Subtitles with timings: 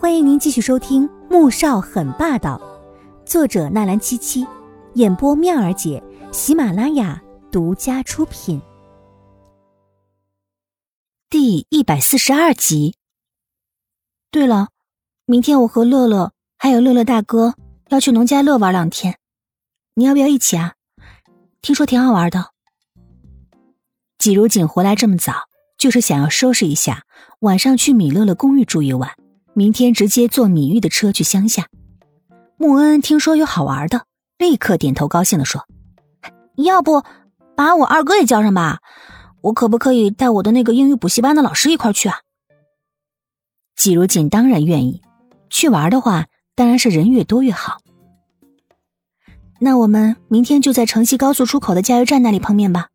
[0.00, 2.56] 欢迎您继续收听《穆少很霸道》，
[3.28, 4.46] 作者纳兰七七，
[4.94, 6.00] 演播妙儿姐，
[6.30, 8.62] 喜马拉雅独家出品。
[11.28, 12.94] 第一百四十二集。
[14.30, 14.68] 对了，
[15.26, 17.54] 明天我和乐乐还有乐乐大哥
[17.88, 19.18] 要去农家乐玩两天，
[19.94, 20.74] 你要不要一起啊？
[21.60, 22.52] 听说挺好玩的。
[24.16, 27.02] 季如锦回来这么早，就是想要收拾一下，
[27.40, 29.10] 晚上去米乐乐公寓住一晚。
[29.54, 31.66] 明天直接坐米玉的车去乡下。
[32.56, 34.04] 穆恩听说有好玩的，
[34.38, 35.66] 立刻点头高兴的说
[36.56, 37.02] ：“要不
[37.56, 38.80] 把我二哥也叫上吧？
[39.42, 42.20] 我可不可以带我的那个英语补习班的老师一块去啊？”
[43.76, 45.02] 季如锦当然愿意，
[45.50, 47.78] 去玩的话当然是人越多越好。
[49.60, 52.88] 那我们明天就在城西高速出口的加油站那里碰面吧。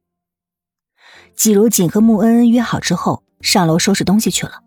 [1.36, 4.63] 季如锦和穆恩恩约好之后，上楼收拾东西去了。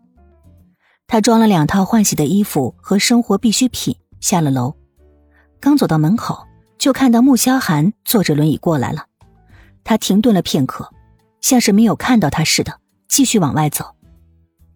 [1.07, 4.75] 他装了两套换洗的衣服和生活必需品，下了楼。
[5.59, 6.45] 刚走到门口，
[6.77, 9.05] 就看到穆萧寒坐着轮椅过来了。
[9.85, 10.91] 他停顿了片刻，
[11.39, 13.95] 像是没有看到他似的，继续往外走。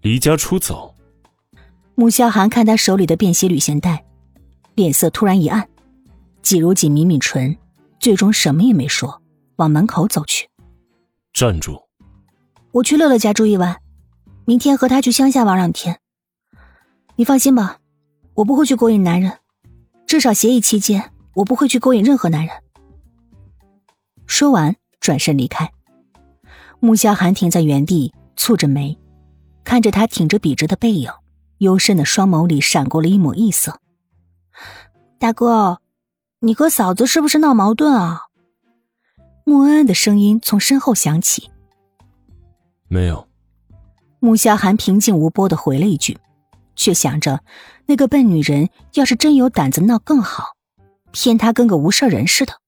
[0.01, 0.95] 离家出走。
[1.95, 4.05] 穆萧寒看他手里的便携旅行袋，
[4.73, 5.67] 脸色突然一暗。
[6.41, 7.55] 季如锦抿抿唇，
[7.99, 9.21] 最终什么也没说，
[9.57, 10.49] 往门口走去。
[11.33, 11.83] 站住！
[12.71, 13.77] 我去乐乐家住一晚，
[14.45, 15.99] 明天和他去乡下玩两天。
[17.15, 17.79] 你放心吧，
[18.33, 19.39] 我不会去勾引男人，
[20.07, 22.55] 至少协议期间我不会去勾引任何男人。
[24.25, 25.71] 说完，转身离开。
[26.79, 28.97] 穆萧寒停在原地，蹙着眉，
[29.63, 31.11] 看着他挺着笔直的背影，
[31.59, 33.79] 幽深的双眸里闪过了一抹异色。
[35.19, 35.79] 大哥，
[36.39, 38.21] 你和嫂子是不是闹矛盾啊？
[39.43, 41.51] 穆恩恩的声音从身后响起。
[42.87, 43.27] 没有。
[44.19, 46.17] 穆萧寒平静无波的回了一句。
[46.75, 47.43] 却想着，
[47.85, 50.55] 那个笨女人要是真有胆子闹更好，
[51.11, 52.59] 偏她跟个无事人似的。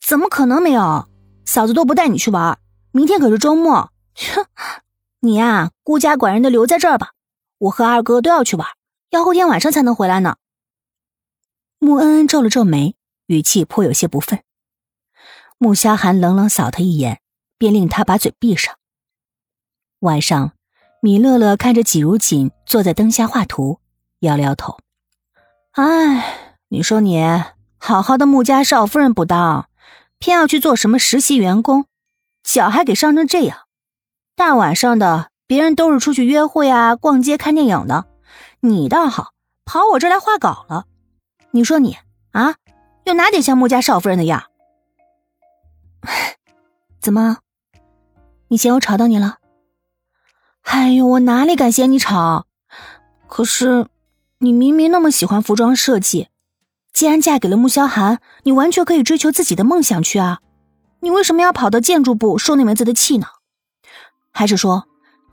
[0.00, 1.08] 怎么可能没有？
[1.44, 2.58] 嫂子都不带你去玩，
[2.92, 3.92] 明天可是周末。
[4.14, 4.46] 哼，
[5.20, 7.12] 你呀，孤家寡人的留在这儿吧。
[7.58, 8.68] 我和二哥都要去玩，
[9.10, 10.36] 要后天晚上才能回来呢。
[11.78, 12.96] 穆恩恩皱了皱眉，
[13.26, 14.42] 语气颇有些不忿。
[15.58, 17.20] 穆萧寒冷冷扫他一眼，
[17.58, 18.76] 便令他把嘴闭上。
[20.00, 20.52] 晚上。
[21.04, 23.80] 米乐乐看着季如锦坐在灯下画图，
[24.20, 24.78] 摇了摇头
[25.74, 27.42] ：“哎，你说你
[27.76, 29.68] 好好的穆家少夫人不当，
[30.20, 31.86] 偏要去做什么实习员工，
[32.44, 33.62] 脚还给伤成这样。
[34.36, 38.06] 大晚上的，别人都是出去约会啊、逛街、看电影的，
[38.60, 39.32] 你倒好，
[39.64, 40.84] 跑我这来画稿了。
[41.50, 41.98] 你说你
[42.30, 42.54] 啊，
[43.06, 44.44] 又哪点像穆家少夫人的样？
[47.02, 47.38] 怎么，
[48.46, 49.38] 你嫌我吵到你了？”
[50.62, 52.46] 哎呦，我哪里敢嫌你吵？
[53.28, 53.86] 可是，
[54.38, 56.28] 你明明那么喜欢服装设计，
[56.92, 60.40] 既然嫁给了穆萧寒，你完全可以追求自己的梦想去啊！
[61.00, 63.26] 你为什么要跑到建筑部受那门子的气呢？
[64.32, 64.86] 还是说，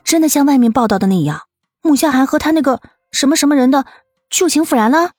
[0.03, 1.43] 真的像外面报道的那样，
[1.81, 2.81] 穆萧寒和他那个
[3.11, 3.85] 什么什么人的
[4.29, 5.11] 旧情复燃了？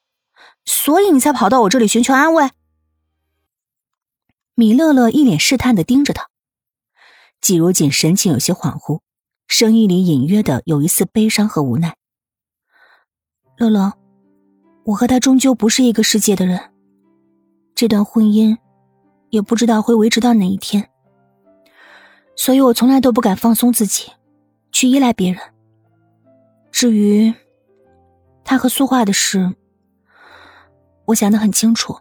[0.65, 2.51] 所以你才跑到我这里寻求安慰？
[4.55, 6.27] 米乐乐一脸试探的盯着他，
[7.39, 8.99] 季如锦神情有些恍惚。
[9.51, 11.93] 声音里隐约的有一丝悲伤和无奈。
[13.57, 13.91] 乐乐，
[14.85, 16.57] 我和他终究不是一个世界的人，
[17.75, 18.57] 这段婚姻
[19.29, 20.89] 也不知道会维持到哪一天，
[22.37, 24.09] 所以我从来都不敢放松自己，
[24.71, 25.41] 去依赖别人。
[26.71, 27.33] 至于
[28.45, 29.53] 他和苏画的事，
[31.03, 31.99] 我想得很清楚，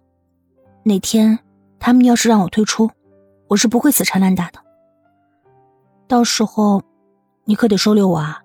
[0.84, 1.36] 哪天
[1.80, 2.88] 他们要是让我退出，
[3.48, 4.60] 我是不会死缠烂打的。
[6.06, 6.80] 到时候。
[7.50, 8.44] 你可得收留我啊！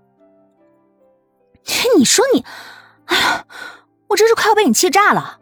[1.95, 2.43] 你说你，
[3.05, 3.45] 哎呀，
[4.07, 5.39] 我真是快要被你气炸了！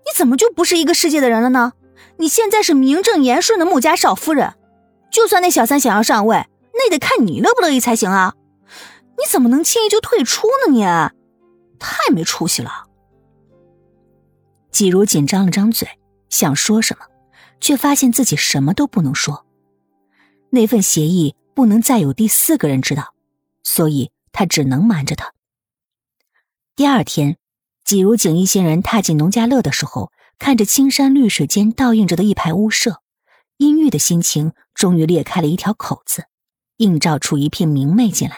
[0.00, 1.72] 你怎么就不是一个世界的人了呢？
[2.18, 4.52] 你现在是名正言顺的穆家少夫人，
[5.10, 8.34] 就算那小三想要上位，那得看你乐不乐意才行啊！
[9.16, 10.70] 你怎么能轻易就退出呢？
[10.70, 10.84] 你
[11.78, 12.84] 太没出息了！
[14.70, 15.88] 季如锦张了张嘴，
[16.28, 17.06] 想说什么，
[17.58, 19.46] 却发现自己什么都不能说。
[20.50, 21.34] 那份协议。
[21.58, 23.14] 不能再有第四个人知道，
[23.64, 25.32] 所以他只能瞒着他。
[26.76, 27.36] 第二天，
[27.84, 33.02] 季如景一行人踏进农家乐的时候，看着青山绿水间倒映着的一排屋舍，
[33.56, 36.26] 阴郁的心情终于裂开了一条口子，
[36.76, 38.36] 映照出一片明媚进来。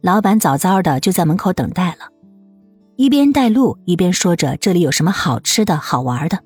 [0.00, 2.08] 老板早早的就在门口等待了，
[2.96, 6.42] 一边带路一边说着这里有什么好吃的好玩的。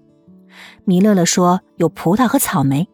[0.84, 2.86] 米乐乐说有葡萄和草莓，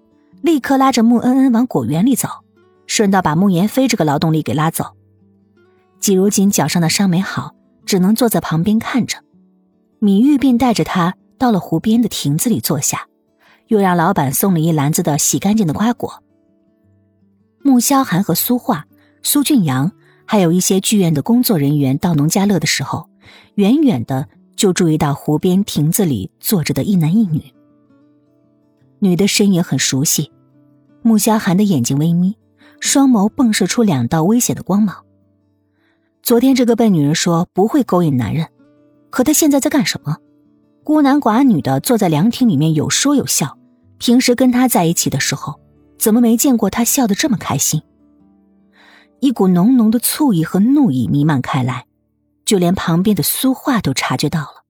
[0.42, 2.28] 立刻拉着穆恩恩往果园里走。
[2.94, 4.84] 顺道把穆言飞这个劳动力给拉走。
[5.98, 7.54] 季如锦脚上的伤没好，
[7.86, 9.16] 只能坐在旁边看着。
[9.98, 13.06] 米玉便带着他到了湖边的亭子里坐下，
[13.68, 16.22] 又让老板送了一篮子的洗干净的瓜果。
[17.62, 18.84] 穆萧寒和苏画、
[19.22, 19.90] 苏俊阳，
[20.26, 23.08] 还有一些剧院的工作人员到农家乐的时候，
[23.54, 27.42] 远远的就注意到湖边亭子里坐着的一男一女。
[28.98, 30.30] 女的身影很熟悉，
[31.00, 32.36] 穆萧寒的眼睛微眯，
[32.82, 35.04] 双眸迸射出两道危险的光芒。
[36.20, 38.48] 昨天这个笨女人说不会勾引男人，
[39.08, 40.16] 可她现在在干什么？
[40.82, 43.56] 孤男寡女的坐在凉亭里面有说有笑，
[43.98, 45.60] 平时跟他在一起的时候。
[45.96, 47.80] 怎么没见过他笑得这么开心？
[49.20, 51.86] 一股浓浓的醋意和怒意弥漫开来，
[52.44, 54.61] 就连旁边的苏画都察觉到了。